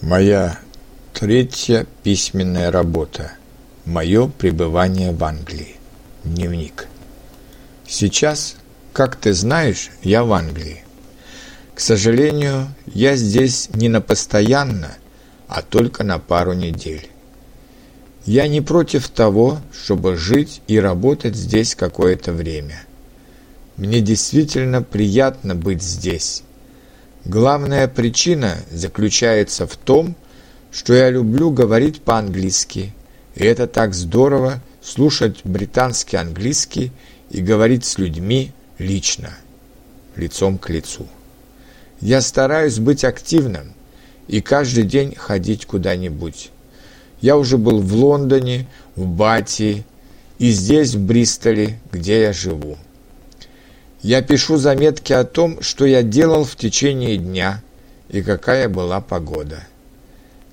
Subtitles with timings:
[0.00, 0.60] Моя
[1.12, 3.32] третья письменная работа.
[3.84, 5.74] Мое пребывание в Англии.
[6.22, 6.86] Дневник.
[7.84, 8.54] Сейчас,
[8.92, 10.84] как ты знаешь, я в Англии.
[11.74, 14.94] К сожалению, я здесь не на постоянно,
[15.48, 17.08] а только на пару недель.
[18.24, 22.84] Я не против того, чтобы жить и работать здесь какое-то время.
[23.76, 26.44] Мне действительно приятно быть здесь
[27.24, 30.14] Главная причина заключается в том,
[30.70, 32.92] что я люблю говорить по-английски,
[33.34, 36.92] и это так здорово слушать британский английский
[37.30, 39.30] и говорить с людьми лично,
[40.16, 41.06] лицом к лицу.
[42.00, 43.74] Я стараюсь быть активным
[44.28, 46.50] и каждый день ходить куда-нибудь.
[47.20, 49.84] Я уже был в Лондоне, в Бати
[50.38, 52.78] и здесь, в Бристоле, где я живу.
[54.02, 57.62] Я пишу заметки о том, что я делал в течение дня
[58.08, 59.66] и какая была погода.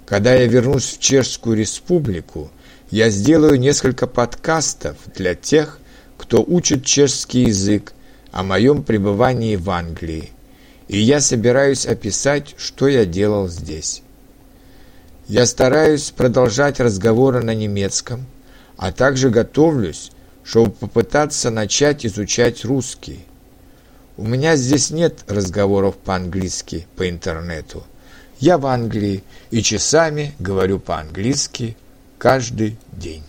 [0.08, 2.50] Когда я вернусь в Чешскую республику,
[2.90, 5.80] я сделаю несколько подкастов для тех,
[6.18, 7.94] кто учит чешский язык
[8.32, 10.32] о моем пребывании в Англии,
[10.88, 14.02] и я собираюсь описать, что я делал здесь.
[15.28, 18.26] Я стараюсь продолжать разговоры на немецком,
[18.78, 20.12] а также готовлюсь,
[20.44, 23.26] чтобы попытаться начать изучать русский.
[24.18, 27.84] У меня здесь нет разговоров по-английски по интернету.
[28.40, 31.76] Я в Англии и часами говорю по-английски
[32.18, 33.24] каждый день.